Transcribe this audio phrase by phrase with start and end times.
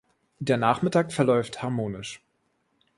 [0.39, 2.23] Der Nachmittag verläuft harmonisch.